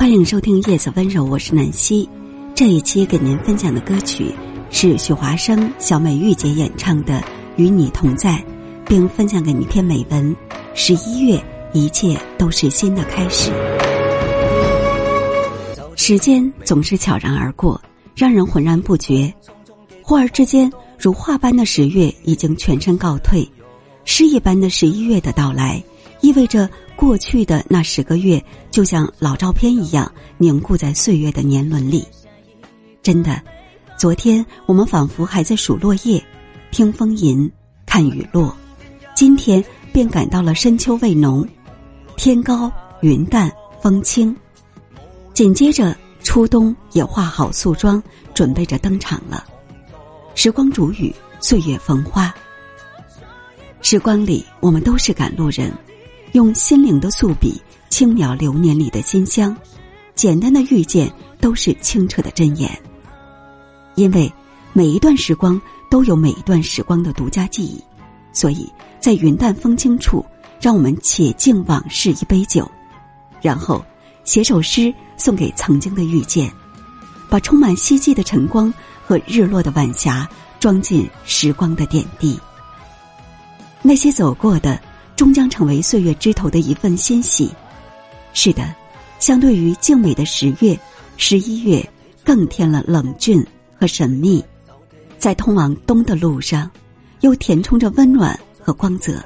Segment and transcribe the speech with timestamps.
[0.00, 2.08] 欢迎收听《夜色温柔》，我是南希。
[2.54, 4.34] 这一期给您分享的歌曲
[4.70, 7.20] 是许华生、小美玉姐演唱的
[7.56, 8.30] 《与你同在》，
[8.86, 10.34] 并分享给你一篇美文：
[10.72, 11.38] 十一月，
[11.74, 13.52] 一切都是新的开始。
[15.96, 17.78] 时间总是悄然而过，
[18.16, 19.30] 让人浑然不觉。
[20.00, 23.46] 忽而之间，如画般的十月已经全身告退，
[24.06, 25.84] 诗一般的十一月的到来，
[26.20, 26.68] 意味着。
[26.96, 32.06] 过去的那十个月，就像老照片一样凝固在岁月的年轮里。
[33.02, 33.40] 真的，
[33.96, 36.22] 昨天我们仿佛还在数落叶、
[36.70, 37.50] 听风吟、
[37.86, 38.54] 看雨落，
[39.16, 39.64] 今天
[39.94, 41.48] 便感到了深秋味浓，
[42.18, 43.50] 天高云淡
[43.80, 44.36] 风轻。
[45.32, 48.02] 紧接着，初冬也化好素妆，
[48.34, 49.42] 准备着登场了。
[50.34, 52.30] 时光煮雨，岁月逢花。
[53.80, 55.72] 时光里，我们都是赶路人。
[56.32, 59.56] 用心灵的素笔轻描流年里的馨香，
[60.14, 62.70] 简单的遇见都是清澈的真言。
[63.96, 64.32] 因为
[64.72, 67.82] 每一段时光都有每一段时光的独家记忆，
[68.32, 68.70] 所以
[69.00, 70.24] 在云淡风轻处，
[70.60, 72.70] 让我们且敬往事一杯酒，
[73.42, 73.84] 然后
[74.22, 76.48] 写首诗送给曾经的遇见，
[77.28, 78.72] 把充满希冀的晨光
[79.04, 80.28] 和日落的晚霞
[80.60, 82.38] 装进时光的点滴。
[83.82, 84.80] 那些走过的。
[85.20, 87.50] 终将成为岁月枝头的一份欣喜。
[88.32, 88.74] 是的，
[89.18, 90.80] 相对于静美的十月、
[91.18, 91.86] 十一月，
[92.24, 93.46] 更添了冷峻
[93.78, 94.42] 和神秘。
[95.18, 96.70] 在通往冬的路上，
[97.20, 99.22] 又填充着温暖和光泽，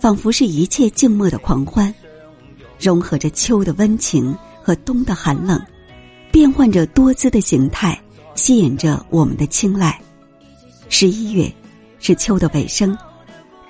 [0.00, 1.94] 仿佛是一切静默的狂欢，
[2.80, 5.64] 融合着秋的温情和冬的寒冷，
[6.32, 7.96] 变换着多姿的形态，
[8.34, 9.96] 吸引着我们的青睐。
[10.88, 11.48] 十一月，
[12.00, 12.98] 是秋的尾声，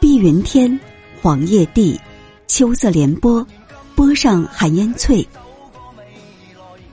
[0.00, 0.80] 碧云天。
[1.22, 2.00] 黄叶地，
[2.46, 3.46] 秋色连波，
[3.94, 5.26] 波上寒烟翠。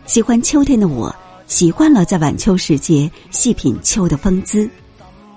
[0.06, 1.16] 喜欢秋天的我，
[1.48, 4.70] 习惯了在晚秋时节细品秋的风姿。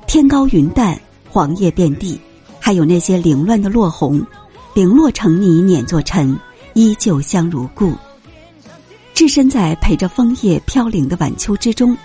[0.09, 2.21] 天高云淡，黄叶遍地，
[2.59, 4.21] 还有那些凌乱的落红，
[4.75, 6.37] 零落成泥碾作尘，
[6.75, 7.95] 依旧香如故。
[9.15, 11.97] 置身在陪着枫叶飘零的晚秋之中，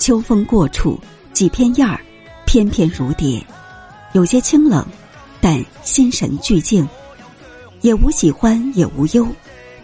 [0.00, 0.98] 秋风过处，
[1.32, 2.00] 几片叶儿
[2.44, 3.40] 翩翩如蝶，
[4.14, 4.84] 有些清冷。
[5.44, 6.88] 但心神俱静，
[7.82, 9.28] 也无喜欢，也无忧，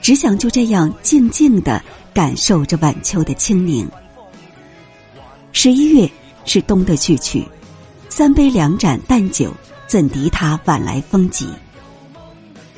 [0.01, 1.85] 只想就这样静静的
[2.15, 3.87] 感受着晚秋的清宁。
[5.53, 6.11] 十一月
[6.47, 7.47] 是冬的序曲，
[8.09, 9.53] 三杯两盏淡酒，
[9.87, 11.47] 怎敌他晚来风急？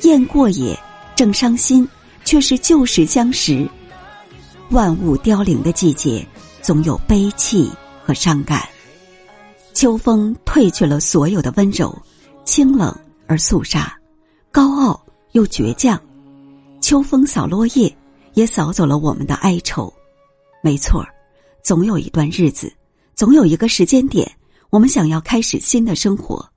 [0.01, 0.77] 雁过也，
[1.15, 1.87] 正伤心，
[2.25, 3.65] 却是旧时相识。
[4.71, 6.27] 万物凋零的季节，
[6.61, 7.71] 总有悲戚
[8.03, 8.61] 和伤感。
[9.73, 11.97] 秋风褪去了所有的温柔。
[12.45, 12.95] 清冷
[13.27, 13.97] 而肃杀，
[14.51, 15.99] 高傲又倔强。
[16.81, 17.95] 秋风扫落叶，
[18.33, 19.91] 也扫走了我们的哀愁。
[20.61, 21.05] 没错，
[21.63, 22.71] 总有一段日子，
[23.15, 24.29] 总有一个时间点，
[24.69, 26.47] 我们想要开始新的生活。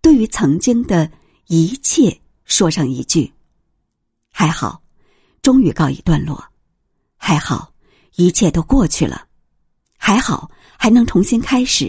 [0.00, 1.10] 对于曾经的
[1.46, 3.32] 一切，说上一句：
[4.32, 4.82] 还好，
[5.40, 6.36] 终于告一段落；
[7.16, 7.72] 还好，
[8.16, 9.16] 一切都过去了；
[9.96, 11.88] 还好，还能重新开始；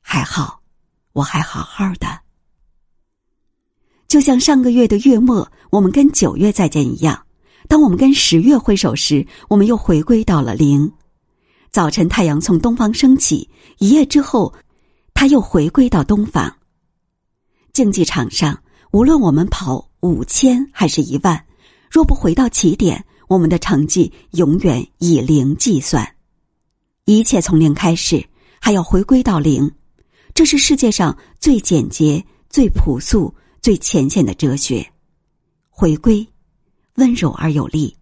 [0.00, 0.60] 还好，
[1.12, 2.27] 我还好好的。
[4.08, 7.14] 就像上个月的月末，我们跟九月再见一样；
[7.68, 10.90] 当我们跟十月挥手时，我们又回归到了零。
[11.70, 13.46] 早晨，太阳从东方升起，
[13.78, 14.54] 一夜之后，
[15.12, 16.50] 它又回归到东方。
[17.74, 18.58] 竞技场上，
[18.92, 21.44] 无论我们跑五千还是一万，
[21.90, 26.14] 若不回到起点，我们的成绩永远以零计算。
[27.04, 28.24] 一切从零开始，
[28.58, 29.70] 还要回归到零，
[30.32, 33.34] 这是世界上最简洁、最朴素。
[33.68, 34.82] 最浅显的哲学，
[35.68, 36.26] 回归，
[36.94, 37.94] 温柔而有力。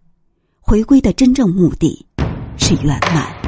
[0.61, 2.05] 回归的真正目的
[2.57, 3.46] 是圆满。